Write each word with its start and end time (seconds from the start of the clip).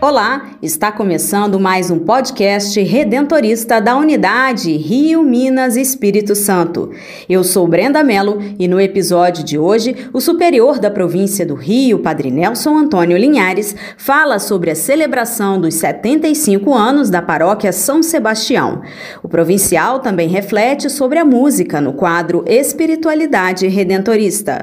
Olá, 0.00 0.50
está 0.60 0.92
começando 0.92 1.58
mais 1.58 1.90
um 1.90 1.98
podcast 1.98 2.78
redentorista 2.82 3.80
da 3.80 3.96
Unidade 3.96 4.76
Rio 4.76 5.22
Minas 5.22 5.76
Espírito 5.76 6.34
Santo. 6.34 6.90
Eu 7.26 7.42
sou 7.42 7.66
Brenda 7.66 8.04
Mello 8.04 8.38
e 8.58 8.68
no 8.68 8.78
episódio 8.78 9.42
de 9.42 9.58
hoje, 9.58 9.96
o 10.12 10.20
superior 10.20 10.78
da 10.78 10.90
província 10.90 11.46
do 11.46 11.54
Rio, 11.54 12.00
Padre 12.00 12.30
Nelson 12.30 12.76
Antônio 12.76 13.16
Linhares, 13.16 13.74
fala 13.96 14.38
sobre 14.38 14.70
a 14.70 14.74
celebração 14.74 15.58
dos 15.58 15.74
75 15.74 16.74
anos 16.74 17.08
da 17.08 17.22
paróquia 17.22 17.72
São 17.72 18.02
Sebastião. 18.02 18.82
O 19.22 19.28
provincial 19.28 20.00
também 20.00 20.28
reflete 20.28 20.90
sobre 20.90 21.18
a 21.18 21.24
música 21.24 21.80
no 21.80 21.94
quadro 21.94 22.44
Espiritualidade 22.46 23.66
Redentorista. 23.68 24.62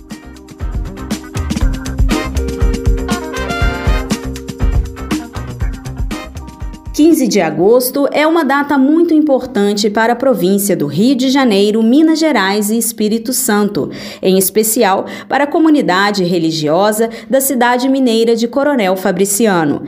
15 7.03 7.27
de 7.27 7.41
agosto 7.41 8.07
é 8.11 8.27
uma 8.27 8.45
data 8.45 8.77
muito 8.77 9.11
importante 9.11 9.89
para 9.89 10.13
a 10.13 10.15
província 10.15 10.75
do 10.75 10.85
Rio 10.85 11.15
de 11.15 11.31
Janeiro, 11.31 11.81
Minas 11.81 12.19
Gerais 12.19 12.69
e 12.69 12.77
Espírito 12.77 13.33
Santo, 13.33 13.89
em 14.21 14.37
especial 14.37 15.07
para 15.27 15.45
a 15.45 15.47
comunidade 15.47 16.23
religiosa 16.23 17.09
da 17.27 17.41
cidade 17.41 17.89
mineira 17.89 18.35
de 18.35 18.47
Coronel 18.47 18.95
Fabriciano. 18.95 19.81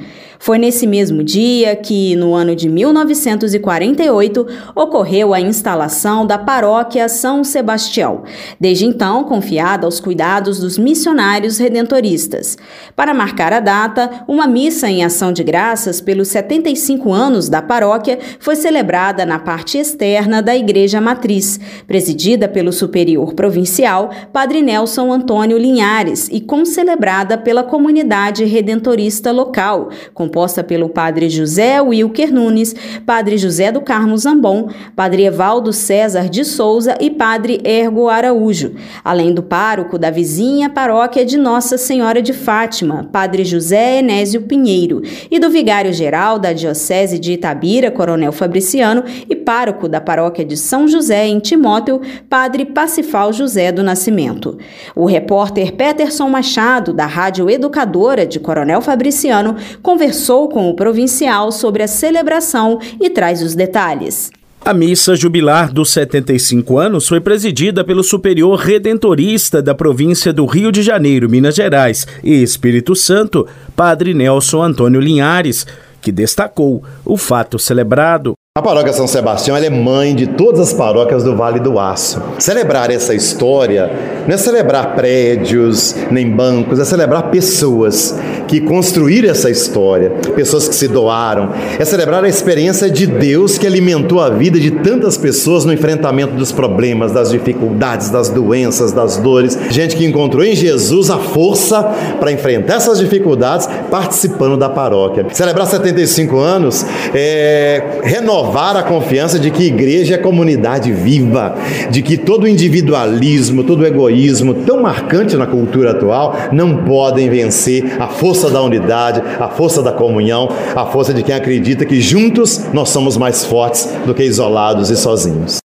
Foi 0.43 0.57
nesse 0.57 0.85
mesmo 0.85 1.23
dia 1.23 1.73
que, 1.73 2.17
no 2.17 2.33
ano 2.33 2.53
de 2.53 2.67
1948, 2.67 4.45
ocorreu 4.75 5.33
a 5.33 5.39
instalação 5.39 6.27
da 6.27 6.37
paróquia 6.37 7.07
São 7.07 7.45
Sebastião, 7.45 8.23
desde 8.59 8.85
então 8.85 9.23
confiada 9.23 9.85
aos 9.87 10.01
cuidados 10.01 10.59
dos 10.59 10.77
missionários 10.77 11.59
redentoristas. 11.59 12.57
Para 12.93 13.13
marcar 13.13 13.53
a 13.53 13.61
data, 13.61 14.25
uma 14.27 14.45
missa 14.45 14.89
em 14.89 15.05
ação 15.05 15.31
de 15.31 15.45
graças 15.45 16.01
pelos 16.01 16.27
75 16.27 17.13
anos 17.13 17.47
da 17.47 17.61
paróquia 17.61 18.19
foi 18.37 18.57
celebrada 18.57 19.25
na 19.25 19.39
parte 19.39 19.77
externa 19.77 20.41
da 20.41 20.53
Igreja 20.53 20.99
Matriz, 20.99 21.57
presidida 21.87 22.49
pelo 22.49 22.73
superior 22.73 23.33
provincial 23.33 24.09
Padre 24.33 24.61
Nelson 24.61 25.09
Antônio 25.09 25.57
Linhares 25.57 26.27
e 26.29 26.41
concelebrada 26.41 27.37
pela 27.37 27.63
comunidade 27.63 28.43
redentorista 28.43 29.31
local, 29.31 29.87
com 30.13 30.32
composta 30.33 30.63
pelo 30.63 30.89
padre 30.89 31.29
José 31.29 31.79
Wilker 31.79 32.33
Nunes, 32.33 32.75
padre 33.05 33.37
José 33.37 33.71
do 33.71 33.81
Carmo 33.81 34.17
Zambon, 34.17 34.67
padre 34.95 35.25
Evaldo 35.25 35.71
César 35.71 36.27
de 36.27 36.43
Souza 36.43 36.97
e 36.99 37.11
padre 37.11 37.61
Ergo 37.63 38.09
Araújo, 38.09 38.73
além 39.03 39.31
do 39.31 39.43
pároco 39.43 39.99
da 39.99 40.09
vizinha 40.09 40.71
paróquia 40.71 41.23
de 41.23 41.37
Nossa 41.37 41.77
Senhora 41.77 42.19
de 42.19 42.33
Fátima, 42.33 43.07
padre 43.11 43.45
José 43.45 43.99
Enésio 43.99 44.41
Pinheiro, 44.41 45.03
e 45.29 45.37
do 45.37 45.51
vigário-geral 45.51 46.39
da 46.39 46.51
Diocese 46.51 47.19
de 47.19 47.33
Itabira, 47.33 47.91
coronel 47.91 48.31
Fabriciano, 48.31 49.03
e 49.29 49.35
pároco 49.43 49.87
da 49.87 50.01
paróquia 50.01 50.43
de 50.43 50.57
São 50.57 50.87
José, 50.87 51.27
em 51.27 51.39
Timóteo, 51.39 52.01
padre 52.29 52.65
Pacifal 52.65 53.31
José 53.31 53.71
do 53.71 53.83
Nascimento. 53.83 54.57
O 54.95 55.05
repórter 55.05 55.73
Peterson 55.73 56.29
Machado, 56.29 56.93
da 56.93 57.05
Rádio 57.05 57.49
Educadora 57.49 58.25
de 58.25 58.39
Coronel 58.39 58.81
Fabriciano, 58.81 59.55
conversou 59.81 60.49
com 60.49 60.69
o 60.69 60.75
provincial 60.75 61.51
sobre 61.51 61.83
a 61.83 61.87
celebração 61.87 62.79
e 62.99 63.09
traz 63.09 63.41
os 63.41 63.55
detalhes. 63.55 64.31
A 64.65 64.73
missa 64.73 65.13
jubilar 65.13 65.73
dos 65.73 65.89
75 65.89 66.77
anos 66.77 67.05
foi 67.05 67.19
presidida 67.19 67.83
pelo 67.83 68.01
superior 68.01 68.57
redentorista 68.57 69.61
da 69.61 69.75
província 69.75 70.31
do 70.31 70.45
Rio 70.45 70.71
de 70.71 70.81
Janeiro, 70.81 71.29
Minas 71.29 71.55
Gerais 71.55 72.07
e 72.23 72.41
Espírito 72.41 72.95
Santo, 72.95 73.45
Padre 73.75 74.13
Nelson 74.13 74.61
Antônio 74.61 75.01
Linhares, 75.01 75.67
que 76.01 76.13
destacou 76.13 76.81
o 77.03 77.17
fato 77.17 77.59
celebrado. 77.59 78.35
A 78.55 78.61
paróquia 78.61 78.93
São 78.93 79.07
Sebastião 79.07 79.57
é 79.57 79.67
mãe 79.67 80.13
de 80.13 80.27
todas 80.27 80.59
as 80.59 80.73
paróquias 80.73 81.23
do 81.23 81.35
Vale 81.35 81.59
do 81.59 81.79
Aço. 81.79 82.21
Celebrar 82.37 82.91
essa 82.91 83.15
história 83.15 83.91
não 84.27 84.35
é 84.35 84.37
celebrar 84.37 84.93
prédios 84.93 85.95
nem 86.11 86.29
bancos, 86.29 86.79
é 86.79 86.85
celebrar 86.85 87.31
pessoas 87.31 88.15
que 88.47 88.61
construíram 88.61 89.29
essa 89.29 89.49
história, 89.49 90.09
pessoas 90.35 90.67
que 90.67 90.75
se 90.75 90.87
doaram. 90.87 91.51
É 91.79 91.85
celebrar 91.85 92.23
a 92.23 92.29
experiência 92.29 92.89
de 92.89 93.07
Deus 93.07 93.57
que 93.57 93.67
alimentou 93.67 94.19
a 94.19 94.29
vida 94.29 94.59
de 94.59 94.71
tantas 94.71 95.17
pessoas 95.17 95.65
no 95.65 95.73
enfrentamento 95.73 96.33
dos 96.35 96.51
problemas, 96.51 97.11
das 97.11 97.31
dificuldades, 97.31 98.09
das 98.09 98.29
doenças, 98.29 98.91
das 98.91 99.17
dores. 99.17 99.57
Gente 99.69 99.95
que 99.95 100.05
encontrou 100.05 100.43
em 100.43 100.55
Jesus 100.55 101.09
a 101.09 101.17
força 101.17 101.83
para 102.19 102.31
enfrentar 102.31 102.75
essas 102.75 102.99
dificuldades 102.99 103.67
participando 103.89 104.57
da 104.57 104.69
paróquia. 104.69 105.25
Celebrar 105.31 105.67
75 105.67 106.37
anos 106.37 106.85
é 107.13 107.99
renovar 108.03 108.75
a 108.75 108.83
confiança 108.83 109.39
de 109.39 109.51
que 109.51 109.63
igreja 109.63 110.15
é 110.15 110.17
comunidade 110.17 110.91
viva, 110.91 111.55
de 111.89 112.01
que 112.01 112.17
todo 112.17 112.47
individualismo, 112.47 113.63
todo 113.63 113.85
egoísmo 113.85 114.53
tão 114.53 114.81
marcante 114.81 115.35
na 115.35 115.45
cultura 115.45 115.91
atual 115.91 116.35
não 116.51 116.83
podem 116.83 117.29
vencer 117.29 117.95
a 117.99 118.07
força 118.07 118.32
da 118.49 118.61
unidade, 118.61 119.21
a 119.39 119.49
força 119.49 119.81
da 119.81 119.91
comunhão, 119.91 120.49
a 120.75 120.85
força 120.85 121.13
de 121.13 121.23
quem 121.23 121.35
acredita 121.35 121.85
que 121.85 122.01
juntos 122.01 122.65
nós 122.73 122.89
somos 122.89 123.17
mais 123.17 123.45
fortes 123.45 123.89
do 124.05 124.13
que 124.13 124.23
isolados 124.23 124.89
e 124.89 124.97
sozinhos. 124.97 125.62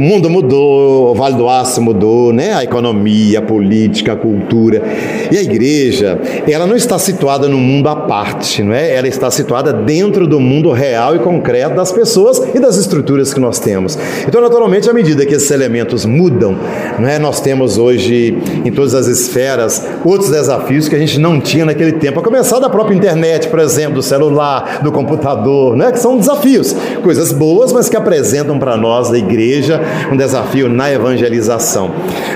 O 0.00 0.02
mundo 0.02 0.30
mudou, 0.30 1.10
o 1.10 1.14
Vale 1.14 1.36
do 1.36 1.46
Aço 1.46 1.82
mudou, 1.82 2.32
né? 2.32 2.54
A 2.54 2.64
economia, 2.64 3.40
a 3.40 3.42
política, 3.42 4.14
a 4.14 4.16
cultura. 4.16 4.82
E 5.30 5.36
a 5.36 5.42
igreja, 5.42 6.18
ela 6.48 6.66
não 6.66 6.74
está 6.74 6.98
situada 6.98 7.46
no 7.46 7.58
mundo 7.58 7.86
à 7.86 7.94
parte, 7.94 8.62
não 8.62 8.72
é? 8.72 8.94
Ela 8.94 9.08
está 9.08 9.30
situada 9.30 9.74
dentro 9.74 10.26
do 10.26 10.40
mundo 10.40 10.72
real 10.72 11.14
e 11.14 11.18
concreto 11.18 11.74
das 11.74 11.92
pessoas 11.92 12.40
e 12.54 12.58
das 12.58 12.78
estruturas 12.78 13.34
que 13.34 13.40
nós 13.40 13.58
temos. 13.58 13.98
Então, 14.26 14.40
naturalmente, 14.40 14.88
à 14.88 14.94
medida 14.94 15.26
que 15.26 15.34
esses 15.34 15.50
elementos 15.50 16.06
mudam, 16.06 16.56
não 16.98 17.06
é? 17.06 17.18
Nós 17.18 17.42
temos 17.42 17.76
hoje 17.76 18.38
em 18.64 18.72
todas 18.72 18.94
as 18.94 19.06
esferas 19.06 19.86
outros 20.02 20.30
desafios 20.30 20.88
que 20.88 20.96
a 20.96 20.98
gente 20.98 21.20
não 21.20 21.38
tinha 21.38 21.66
naquele 21.66 21.92
tempo. 21.92 22.20
A 22.20 22.22
começar 22.22 22.58
da 22.58 22.70
própria 22.70 22.94
internet, 22.94 23.48
por 23.48 23.58
exemplo, 23.58 23.96
do 23.96 24.02
celular, 24.02 24.80
do 24.82 24.90
computador, 24.90 25.76
né? 25.76 25.92
Que 25.92 26.00
são 26.00 26.16
desafios, 26.16 26.74
coisas 27.02 27.34
boas, 27.34 27.70
mas 27.70 27.90
que 27.90 27.98
apresentam 27.98 28.58
para 28.58 28.78
nós 28.78 29.10
da 29.10 29.18
igreja 29.18 29.89
um 30.10 30.16
desafio 30.16 30.68
na 30.68 30.90
evangelização. 30.92 31.90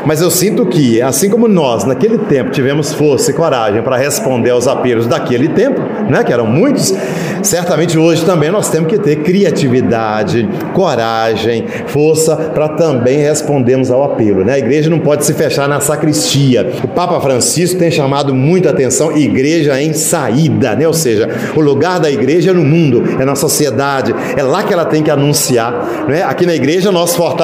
Mas 0.04 0.20
eu 0.20 0.30
sinto 0.30 0.66
que, 0.66 1.00
assim 1.00 1.30
como 1.30 1.48
nós, 1.48 1.84
naquele 1.84 2.18
tempo, 2.18 2.50
tivemos 2.50 2.92
força 2.92 3.30
e 3.30 3.34
coragem 3.34 3.82
para 3.82 3.96
responder 3.96 4.50
aos 4.50 4.66
apelos 4.66 5.06
daquele 5.06 5.48
tempo, 5.48 5.80
né, 6.08 6.22
que 6.22 6.32
eram 6.32 6.46
muitos, 6.46 6.94
certamente 7.42 7.98
hoje 7.98 8.24
também 8.24 8.50
nós 8.50 8.68
temos 8.68 8.88
que 8.88 8.98
ter 8.98 9.16
criatividade, 9.16 10.48
coragem, 10.72 11.64
força 11.86 12.36
para 12.36 12.68
também 12.68 13.18
respondermos 13.18 13.90
ao 13.90 14.04
apelo. 14.04 14.44
Né? 14.44 14.54
A 14.54 14.58
igreja 14.58 14.90
não 14.90 14.98
pode 14.98 15.24
se 15.24 15.34
fechar 15.34 15.68
na 15.68 15.80
sacristia. 15.80 16.72
O 16.82 16.88
Papa 16.88 17.20
Francisco 17.20 17.78
tem 17.78 17.90
chamado 17.90 18.34
muita 18.34 18.70
atenção 18.70 19.16
igreja 19.16 19.80
em 19.80 19.92
saída, 19.92 20.74
né? 20.74 20.86
ou 20.86 20.94
seja, 20.94 21.28
o 21.54 21.60
lugar 21.60 22.00
da 22.00 22.10
igreja 22.10 22.50
é 22.50 22.54
no 22.54 22.64
mundo, 22.64 23.04
é 23.20 23.24
na 23.24 23.34
sociedade, 23.34 24.14
é 24.36 24.42
lá 24.42 24.62
que 24.62 24.72
ela 24.72 24.84
tem 24.84 25.02
que 25.02 25.10
anunciar. 25.10 26.06
Né? 26.08 26.22
Aqui 26.22 26.46
na 26.46 26.54
igreja 26.54 26.90
nós 26.90 27.14
fortalecemos 27.14 27.43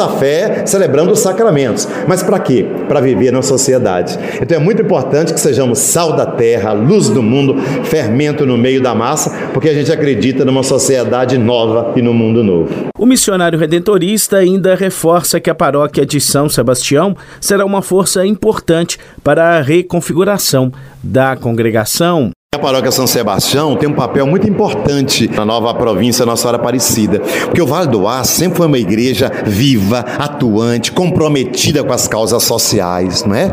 a 0.00 0.08
fé 0.08 0.64
celebrando 0.66 1.12
os 1.12 1.20
sacramentos. 1.20 1.88
Mas 2.06 2.22
para 2.22 2.38
quê? 2.38 2.66
Para 2.88 3.00
viver 3.00 3.32
na 3.32 3.42
sociedade. 3.42 4.18
Então 4.40 4.56
é 4.56 4.60
muito 4.60 4.82
importante 4.82 5.32
que 5.32 5.40
sejamos 5.40 5.78
sal 5.78 6.14
da 6.14 6.26
terra, 6.26 6.72
luz 6.72 7.08
do 7.08 7.22
mundo, 7.22 7.56
fermento 7.84 8.44
no 8.44 8.58
meio 8.58 8.82
da 8.82 8.94
massa, 8.94 9.30
porque 9.52 9.68
a 9.68 9.74
gente 9.74 9.90
acredita 9.90 10.44
numa 10.44 10.62
sociedade 10.62 11.38
nova 11.38 11.92
e 11.96 12.02
no 12.02 12.12
mundo 12.12 12.42
novo. 12.42 12.68
O 12.98 13.06
missionário 13.06 13.58
redentorista 13.58 14.36
ainda 14.36 14.74
reforça 14.74 15.40
que 15.40 15.50
a 15.50 15.54
paróquia 15.54 16.06
de 16.06 16.20
São 16.20 16.48
Sebastião 16.48 17.16
será 17.40 17.64
uma 17.64 17.82
força 17.82 18.26
importante 18.26 18.98
para 19.24 19.58
a 19.58 19.60
reconfiguração 19.60 20.72
da 21.02 21.36
congregação 21.36 22.30
A 22.54 22.58
paróquia 22.58 22.90
São 22.90 23.06
Sebastião 23.06 23.76
tem 23.76 23.88
um 23.88 23.94
papel 23.94 24.26
muito 24.26 24.46
importante 24.46 25.26
na 25.34 25.42
nova 25.42 25.72
província 25.72 26.26
Nossa 26.26 26.42
Senhora 26.42 26.58
Aparecida, 26.58 27.18
porque 27.46 27.62
o 27.62 27.66
Vale 27.66 27.88
do 27.88 28.06
Aço 28.06 28.34
sempre 28.34 28.58
foi 28.58 28.66
uma 28.66 28.78
igreja 28.78 29.32
viva, 29.46 30.00
atuante, 30.18 30.92
comprometida 30.92 31.82
com 31.82 31.94
as 31.94 32.06
causas 32.06 32.42
sociais, 32.42 33.24
não 33.24 33.34
é? 33.34 33.50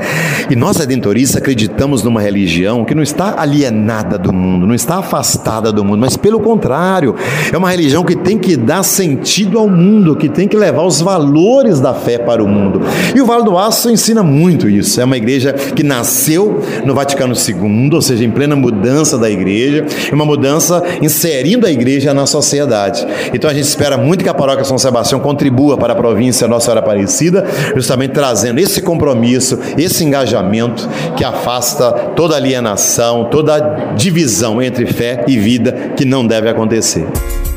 E 0.49 0.55
nós 0.55 0.75
redentoristas 0.75 1.41
acreditamos 1.41 2.03
numa 2.03 2.19
religião 2.19 2.83
que 2.83 2.93
não 2.93 3.01
está 3.01 3.39
alienada 3.39 4.17
do 4.17 4.33
mundo, 4.33 4.67
não 4.67 4.75
está 4.75 4.97
afastada 4.97 5.71
do 5.71 5.85
mundo, 5.85 6.01
mas 6.01 6.17
pelo 6.17 6.41
contrário, 6.41 7.15
é 7.53 7.57
uma 7.57 7.71
religião 7.71 8.03
que 8.03 8.17
tem 8.17 8.37
que 8.37 8.57
dar 8.57 8.83
sentido 8.83 9.57
ao 9.57 9.69
mundo, 9.69 10.13
que 10.13 10.27
tem 10.27 10.45
que 10.45 10.57
levar 10.57 10.83
os 10.83 10.99
valores 10.99 11.79
da 11.79 11.93
fé 11.93 12.17
para 12.17 12.43
o 12.43 12.47
mundo. 12.49 12.81
E 13.15 13.21
o 13.21 13.25
Vale 13.25 13.45
do 13.45 13.57
Aço 13.57 13.89
ensina 13.89 14.21
muito 14.21 14.67
isso. 14.67 14.99
É 14.99 15.05
uma 15.05 15.15
igreja 15.15 15.53
que 15.53 15.83
nasceu 15.83 16.61
no 16.83 16.93
Vaticano 16.93 17.33
II, 17.33 17.91
ou 17.93 18.01
seja, 18.01 18.25
em 18.25 18.29
plena 18.29 18.57
mudança 18.57 18.88
mudança 18.89 19.17
da 19.17 19.29
igreja, 19.29 19.85
uma 20.11 20.25
mudança 20.25 20.83
inserindo 21.01 21.67
a 21.67 21.71
igreja 21.71 22.13
na 22.13 22.25
sociedade. 22.25 23.05
Então 23.33 23.49
a 23.49 23.53
gente 23.53 23.65
espera 23.65 23.97
muito 23.97 24.23
que 24.23 24.29
a 24.29 24.33
paróquia 24.33 24.65
São 24.65 24.77
Sebastião 24.77 25.19
contribua 25.19 25.77
para 25.77 25.93
a 25.93 25.95
província 25.95 26.47
Nossa 26.47 26.65
Senhora 26.65 26.79
Aparecida, 26.79 27.45
justamente 27.75 28.11
trazendo 28.11 28.59
esse 28.59 28.81
compromisso, 28.81 29.59
esse 29.77 30.03
engajamento 30.03 30.89
que 31.15 31.23
afasta 31.23 31.91
toda 32.15 32.35
alienação, 32.35 33.25
toda 33.25 33.93
divisão 33.95 34.61
entre 34.61 34.85
fé 34.87 35.23
e 35.27 35.37
vida 35.37 35.93
que 35.95 36.03
não 36.03 36.25
deve 36.25 36.49
acontecer. 36.49 37.07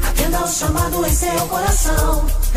Atenda 0.07 0.39
ao 0.39 0.49
chamado 0.49 1.07
em 1.07 1.11
seu 1.11 1.31
coração. 1.49 2.32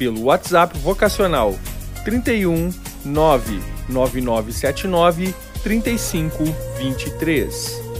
pelo 0.00 0.24
WhatsApp 0.24 0.76
vocacional 0.78 1.54
31 2.06 2.72
99979 3.04 5.34
3523. 5.62 7.90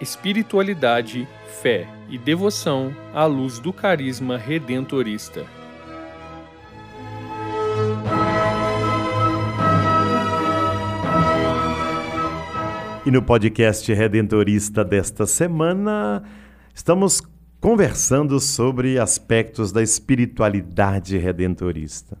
Espiritualidade, 0.00 1.28
fé 1.62 1.86
e 2.08 2.16
devoção 2.16 2.90
à 3.12 3.26
luz 3.26 3.58
do 3.58 3.70
carisma 3.70 4.38
redentorista. 4.38 5.44
E 13.04 13.10
no 13.10 13.22
podcast 13.22 13.92
redentorista 13.92 14.82
desta 14.82 15.26
semana, 15.26 16.22
estamos 16.74 17.20
conversando 17.60 18.40
sobre 18.40 18.98
aspectos 18.98 19.70
da 19.70 19.82
espiritualidade 19.82 21.18
redentorista. 21.18 22.16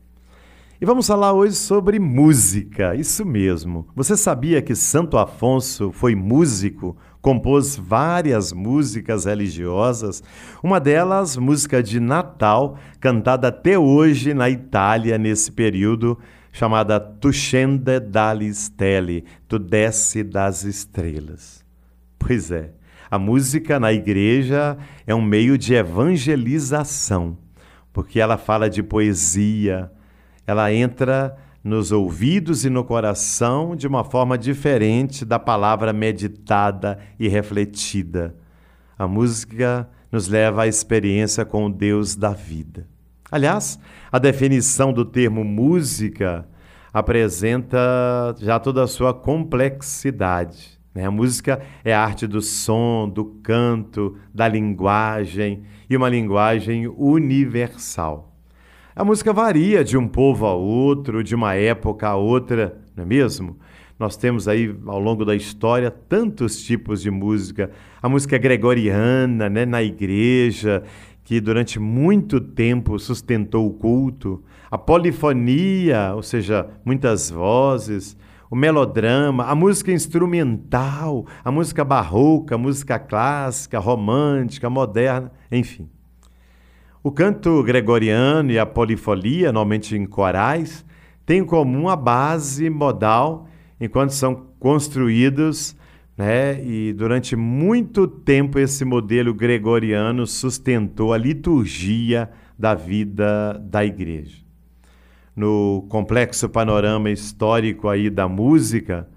E 0.82 0.86
vamos 0.86 1.06
falar 1.06 1.34
hoje 1.34 1.56
sobre 1.56 1.98
música, 1.98 2.94
isso 2.94 3.22
mesmo. 3.22 3.86
Você 3.94 4.16
sabia 4.16 4.62
que 4.62 4.74
Santo 4.74 5.18
Afonso 5.18 5.92
foi 5.92 6.14
músico 6.14 6.96
compôs 7.20 7.76
várias 7.76 8.50
músicas 8.50 9.26
religiosas, 9.26 10.22
uma 10.62 10.80
delas, 10.80 11.36
música 11.36 11.82
de 11.82 12.00
Natal, 12.00 12.78
cantada 12.98 13.48
até 13.48 13.78
hoje 13.78 14.32
na 14.32 14.48
Itália 14.48 15.18
nesse 15.18 15.52
período, 15.52 16.18
chamada 16.50 16.98
Tu 16.98 17.30
scende 17.30 18.00
dalle 18.00 18.48
stelle, 18.54 19.26
Tu 19.46 19.58
desce 19.58 20.24
das 20.24 20.64
estrelas. 20.64 21.62
Pois 22.18 22.50
é, 22.50 22.70
a 23.10 23.18
música 23.18 23.78
na 23.78 23.92
igreja 23.92 24.78
é 25.06 25.14
um 25.14 25.20
meio 25.20 25.58
de 25.58 25.74
evangelização, 25.74 27.36
porque 27.92 28.18
ela 28.18 28.38
fala 28.38 28.70
de 28.70 28.82
poesia, 28.82 29.92
ela 30.50 30.72
entra 30.72 31.36
nos 31.62 31.92
ouvidos 31.92 32.64
e 32.64 32.70
no 32.70 32.82
coração 32.82 33.76
de 33.76 33.86
uma 33.86 34.02
forma 34.02 34.36
diferente 34.36 35.24
da 35.24 35.38
palavra 35.38 35.92
meditada 35.92 36.98
e 37.20 37.28
refletida. 37.28 38.34
A 38.98 39.06
música 39.06 39.88
nos 40.10 40.26
leva 40.26 40.62
à 40.62 40.66
experiência 40.66 41.44
com 41.44 41.66
o 41.66 41.72
Deus 41.72 42.16
da 42.16 42.30
vida. 42.30 42.88
Aliás, 43.30 43.78
a 44.10 44.18
definição 44.18 44.92
do 44.92 45.04
termo 45.04 45.44
música 45.44 46.48
apresenta 46.92 47.78
já 48.40 48.58
toda 48.58 48.82
a 48.82 48.88
sua 48.88 49.14
complexidade. 49.14 50.80
Né? 50.92 51.06
A 51.06 51.12
música 51.12 51.60
é 51.84 51.94
a 51.94 52.02
arte 52.02 52.26
do 52.26 52.42
som, 52.42 53.08
do 53.08 53.24
canto, 53.40 54.16
da 54.34 54.48
linguagem 54.48 55.62
e 55.88 55.96
uma 55.96 56.08
linguagem 56.08 56.88
universal. 56.88 58.29
A 58.94 59.04
música 59.04 59.32
varia 59.32 59.84
de 59.84 59.96
um 59.96 60.08
povo 60.08 60.44
a 60.46 60.52
outro, 60.52 61.22
de 61.22 61.34
uma 61.34 61.54
época 61.54 62.08
a 62.08 62.16
outra, 62.16 62.76
não 62.96 63.04
é 63.04 63.06
mesmo? 63.06 63.56
Nós 63.96 64.16
temos 64.16 64.48
aí 64.48 64.74
ao 64.86 64.98
longo 64.98 65.24
da 65.24 65.36
história 65.36 65.90
tantos 65.92 66.60
tipos 66.64 67.00
de 67.00 67.10
música. 67.10 67.70
A 68.02 68.08
música 68.08 68.36
gregoriana, 68.36 69.48
né, 69.48 69.64
na 69.64 69.80
igreja, 69.80 70.82
que 71.22 71.40
durante 71.40 71.78
muito 71.78 72.40
tempo 72.40 72.98
sustentou 72.98 73.66
o 73.66 73.74
culto. 73.74 74.42
A 74.70 74.76
polifonia, 74.76 76.12
ou 76.16 76.22
seja, 76.22 76.66
muitas 76.84 77.30
vozes. 77.30 78.16
O 78.50 78.56
melodrama, 78.56 79.44
a 79.44 79.54
música 79.54 79.92
instrumental, 79.92 81.26
a 81.44 81.52
música 81.52 81.84
barroca, 81.84 82.56
a 82.56 82.58
música 82.58 82.98
clássica, 82.98 83.78
romântica, 83.78 84.68
moderna, 84.68 85.30
enfim. 85.52 85.88
O 87.02 87.10
canto 87.10 87.62
gregoriano 87.62 88.52
e 88.52 88.58
a 88.58 88.66
polifonia, 88.66 89.50
normalmente 89.50 89.96
em 89.96 90.04
corais, 90.04 90.84
têm 91.24 91.38
em 91.38 91.44
comum 91.44 91.88
a 91.88 91.96
base 91.96 92.68
modal 92.68 93.48
enquanto 93.80 94.10
são 94.10 94.48
construídos, 94.58 95.74
né? 96.14 96.62
E 96.62 96.92
durante 96.92 97.34
muito 97.34 98.06
tempo 98.06 98.58
esse 98.58 98.84
modelo 98.84 99.32
gregoriano 99.32 100.26
sustentou 100.26 101.14
a 101.14 101.16
liturgia 101.16 102.30
da 102.58 102.74
vida 102.74 103.58
da 103.64 103.82
igreja. 103.82 104.36
No 105.34 105.86
complexo 105.88 106.50
panorama 106.50 107.08
histórico 107.08 107.88
aí 107.88 108.10
da 108.10 108.28
música, 108.28 109.08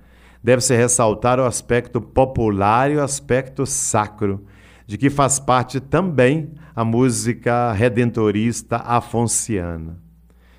deve-se 0.41 0.73
ressaltar 0.73 1.37
o 1.37 1.43
aspecto 1.43 1.99
popular 1.99 2.89
e 2.89 2.95
o 2.95 3.03
aspecto 3.03 3.65
sacro, 3.65 4.45
de 4.85 4.97
que 4.97 5.09
faz 5.09 5.39
parte 5.39 5.79
também 5.79 6.51
a 6.75 6.83
música 6.83 7.71
redentorista 7.71 8.77
afonciana. 8.77 10.01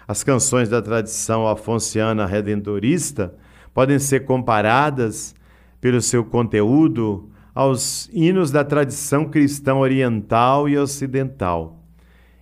As 0.08 0.24
canções 0.24 0.70
da 0.70 0.82
tradição 0.82 1.48
afonciana 1.48 2.26
redentorista 2.26 3.36
podem 3.74 4.00
ser 4.00 4.26
comparadas, 4.26 5.36
pelo 5.82 6.02
seu 6.02 6.24
conteúdo, 6.24 7.30
aos 7.54 8.10
hinos 8.14 8.52
da 8.52 8.64
tradição 8.64 9.26
cristã 9.26 9.76
oriental 9.76 10.68
e 10.70 10.78
ocidental. 10.78 11.80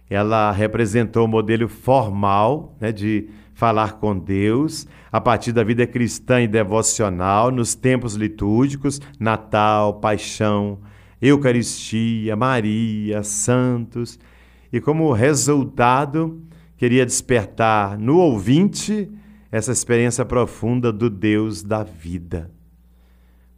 Ela 0.10 0.52
representou 0.52 1.26
o 1.26 1.28
modelo 1.28 1.68
formal 1.68 2.76
né, 2.80 2.92
de 2.92 3.30
falar 3.54 3.94
com 3.94 4.18
Deus 4.18 4.88
a 5.12 5.22
partir 5.22 5.52
da 5.52 5.64
vida 5.64 5.86
cristã 5.86 6.42
e 6.42 6.48
devocional 6.48 7.52
nos 7.52 7.76
tempos 7.76 8.16
litúrgicos, 8.16 9.00
Natal, 9.20 9.96
Paixão, 9.96 10.80
Eucaristia, 11.22 12.36
Maria, 12.36 13.24
Santos, 13.24 14.20
e 14.72 14.80
como 14.80 15.12
resultado, 15.12 16.42
queria 16.78 17.06
despertar 17.06 17.98
no 17.98 18.18
ouvinte 18.18 19.10
essa 19.52 19.72
experiência 19.72 20.24
profunda 20.24 20.92
do 20.92 21.10
Deus 21.10 21.62
da 21.62 21.84
vida. 21.84 22.50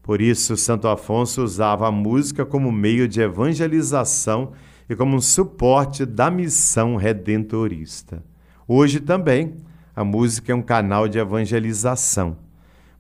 Por 0.02 0.20
isso, 0.20 0.58
Santo 0.58 0.88
Afonso 0.88 1.44
usava 1.44 1.88
a 1.88 1.92
música 1.92 2.46
como 2.46 2.72
meio 2.72 3.08
de 3.08 3.22
evangelização 3.22 4.52
e 4.90 4.96
como 4.96 5.16
um 5.16 5.22
suporte 5.22 6.06
da 6.06 6.30
missão 6.30 6.96
redentorista. 6.96 8.24
Hoje 8.68 9.00
também, 9.00 9.58
a 9.96 10.04
música 10.04 10.52
é 10.52 10.56
um 10.56 10.62
canal 10.62 11.08
de 11.08 11.20
evangelização 11.20 12.38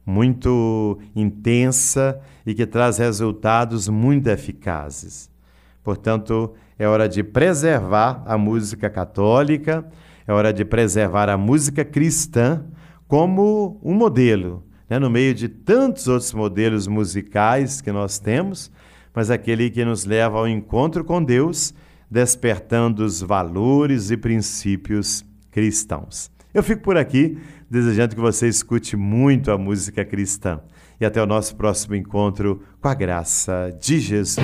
muito 0.05 0.99
intensa 1.15 2.19
e 2.45 2.53
que 2.53 2.65
traz 2.65 2.97
resultados 2.97 3.87
muito 3.87 4.27
eficazes. 4.27 5.29
Portanto, 5.83 6.53
é 6.77 6.87
hora 6.87 7.07
de 7.07 7.23
preservar 7.23 8.23
a 8.25 8.37
música 8.37 8.89
católica, 8.89 9.85
é 10.27 10.33
hora 10.33 10.53
de 10.53 10.63
preservar 10.63 11.29
a 11.29 11.37
música 11.37 11.83
cristã 11.83 12.65
como 13.13 13.79
um 13.83 13.93
modelo 13.93 14.63
né, 14.89 14.97
no 14.97 15.07
meio 15.07 15.35
de 15.35 15.47
tantos 15.47 16.07
outros 16.07 16.33
modelos 16.33 16.87
musicais 16.87 17.79
que 17.79 17.91
nós 17.91 18.17
temos, 18.17 18.71
mas 19.13 19.29
aquele 19.29 19.69
que 19.69 19.85
nos 19.85 20.03
leva 20.03 20.39
ao 20.39 20.47
encontro 20.47 21.03
com 21.03 21.23
Deus, 21.23 21.75
despertando 22.09 23.05
os 23.05 23.21
valores 23.21 24.09
e 24.09 24.17
princípios 24.17 25.23
cristãos. 25.51 26.31
Eu 26.51 26.63
fico 26.63 26.81
por 26.81 26.97
aqui, 26.97 27.37
desejando 27.69 28.15
que 28.15 28.21
você 28.21 28.47
escute 28.47 28.97
muito 28.97 29.51
a 29.51 29.59
música 29.59 30.03
cristã. 30.03 30.59
E 30.99 31.05
até 31.05 31.21
o 31.21 31.27
nosso 31.27 31.55
próximo 31.55 31.93
encontro 31.93 32.63
com 32.81 32.87
a 32.87 32.95
graça 32.95 33.77
de 33.79 33.99
Jesus. 33.99 34.43